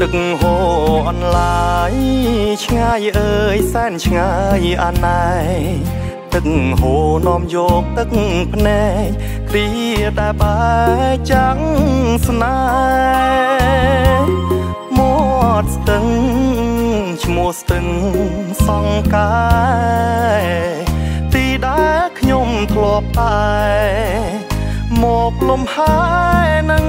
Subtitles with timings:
[0.00, 1.94] ទឹកហូរអនឡាយ
[2.64, 5.26] ឆ្ងាយអើយសែនឆ្ងាយអាណែ
[6.34, 6.46] ទឹក
[6.80, 8.08] ហូរនាំយកទឹក
[8.52, 9.08] ភ្នែក
[9.48, 9.68] គ្រា
[10.18, 10.60] តែបែ
[11.14, 11.58] កចាំង
[12.26, 12.58] ស្នេ
[14.20, 14.32] ហ៍
[14.98, 15.16] មា
[15.62, 16.06] ត់ស្ទឹង
[17.24, 17.86] ឈ្មោះស្ទឹង
[18.66, 19.42] សង្កា
[20.42, 20.44] យ
[21.32, 23.42] ទីដែលខ្ញុំធ្លាប់តែ
[25.02, 25.96] មកលំហើ
[26.46, 26.86] យនឹង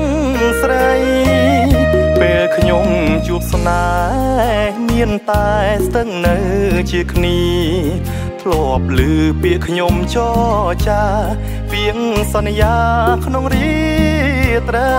[0.61, 1.82] ស្រី
[2.23, 2.87] ពេលខ្ញុំ
[3.27, 3.85] ជួបស្នេ
[4.75, 5.49] ហ៍មានតែ
[5.85, 6.37] ស្ទឹងនៅ
[6.91, 7.41] ជាគ្នា
[8.41, 8.99] ធ្លាប់ឮ
[9.41, 10.17] ពាក្យខ្ញុំច
[10.87, 11.03] ចា
[11.71, 12.77] ពាក្យសន្យា
[13.25, 13.71] ក្នុងរី
[14.69, 14.95] ត្រី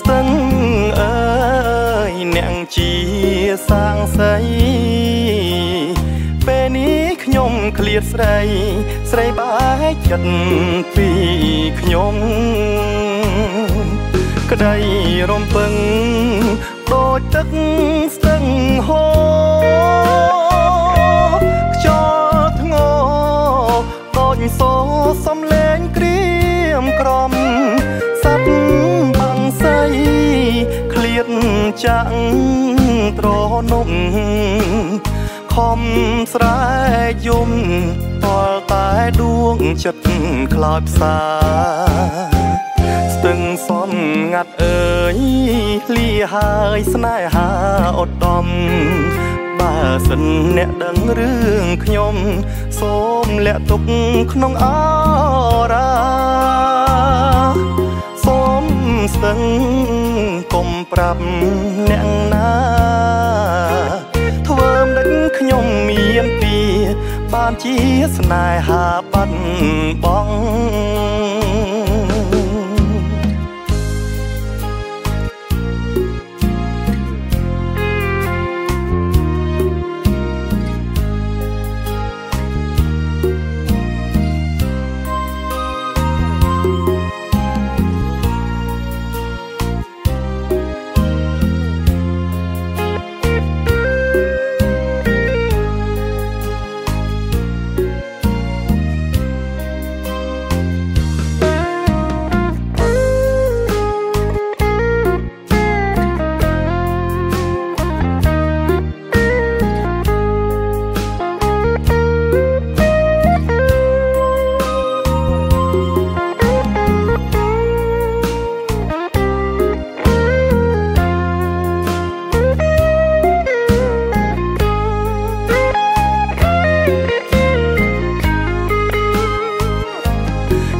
[0.00, 0.26] ស្ទឹង
[1.00, 1.20] អើ
[2.10, 2.92] យអ្នកជា
[3.68, 4.34] សាងសី
[6.46, 8.38] ពេលនេះខ្ញុំឃ្លាតស្រី
[9.10, 9.52] ស្រីបែ
[9.92, 10.30] កចិត្ត
[10.94, 11.08] ពី
[11.80, 12.16] ខ្ញុំ
[14.54, 14.76] ក្តី
[15.30, 15.72] រំពឹង
[16.92, 17.48] ដូចទឹក
[18.14, 18.44] ស្ទឹង
[18.86, 19.04] ហូ
[21.40, 21.44] រ
[21.74, 21.86] ខ្យ
[22.34, 23.82] ល់ធ្ងរ
[24.16, 24.72] ដូចសូ
[25.26, 26.22] សំលេងក្រៀ
[26.82, 27.32] មក្រំ
[28.22, 28.42] សັບ
[29.18, 29.80] បាំងសៃ
[30.92, 31.28] ឃ្លាត
[31.84, 32.18] ចាក់
[33.18, 33.28] ត្រ
[33.72, 33.90] នំ
[35.54, 35.80] ខំ
[36.32, 36.62] ស្រែ
[37.12, 37.50] កយំ
[38.24, 38.88] តលតែ
[39.20, 40.08] ដួងចិត្ត
[40.54, 42.21] ខ្លោចផ្សាស្ទឹងសំ
[44.32, 45.18] ងាត់អើយ
[45.96, 47.48] លាហើយស្នេហា
[47.98, 48.46] អត់ដំ
[49.58, 49.74] បើ
[50.08, 50.22] សិន
[50.56, 51.32] អ្នកដឹងរឿ
[51.64, 52.16] ងខ្ញុំ
[52.80, 53.82] សូមលាក់ទុក
[54.32, 54.66] ក្នុងអ
[55.72, 55.92] រា
[58.24, 58.64] សូម
[59.14, 59.40] ស្ទឹង
[60.54, 61.22] កុំប្រាប់
[61.90, 62.52] អ្នកណា
[64.46, 66.56] ធ្វើមិនខ្ញុំមានពី
[67.32, 67.76] បានជា
[68.16, 69.38] ស្នេហាបាត់
[70.04, 71.11] បង់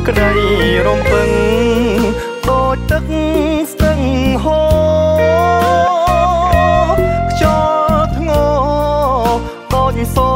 [0.09, 0.33] ក្តី
[0.87, 1.31] រំពឹង
[2.49, 3.05] ដូចទឹក
[3.73, 4.01] ស្ទឹង
[4.45, 4.63] ហូ
[6.91, 7.45] រខ្យ
[7.89, 9.29] ល់ធ្ងរ
[9.75, 10.31] ដូចសូ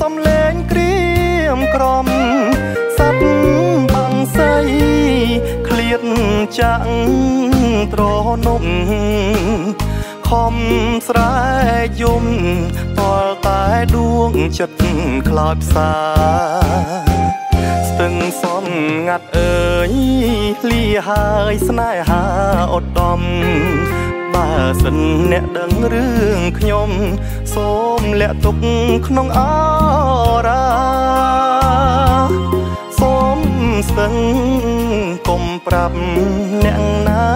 [0.00, 0.96] សំលេងក្រៀ
[1.56, 2.06] មក្រំ
[2.98, 3.16] សັບ
[3.94, 4.54] បាំងសៃ
[5.66, 6.02] ឃ្លាត
[6.58, 6.94] ចាក់
[7.92, 8.02] ត្រ
[8.46, 8.64] នំ
[10.28, 10.56] ខំ
[11.08, 11.34] ស្រែ
[11.86, 12.24] កយំ
[12.98, 13.62] តលតែ
[13.94, 14.84] ដួងចិត្ត
[15.28, 17.09] ខ្លោចផ្សា
[17.88, 18.64] ស្ទឹងសំ
[19.06, 19.54] ងាត់អើ
[19.90, 19.92] យ
[20.70, 22.22] លាហើយស្នេហា
[22.72, 23.22] អត់ដំ
[24.34, 24.48] បើ
[24.82, 24.98] សិន
[25.32, 26.90] អ្នកដឹងរឿងខ្ញុំ
[27.54, 27.70] សូ
[28.00, 28.56] មលាក់ទុក
[29.06, 29.40] ក្នុងអ
[30.46, 30.64] រា
[33.00, 33.38] សូម
[33.88, 34.14] ស្ទឹង
[35.28, 35.98] កុំប្រាប់
[36.64, 37.26] អ្នកណា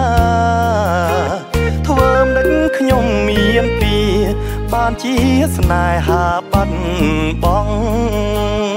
[1.87, 3.95] ធ្វើមិនខ្ញុំមានពី
[4.73, 5.15] បានជា
[5.57, 6.77] ស្នេហាបាត់
[7.43, 8.74] បង់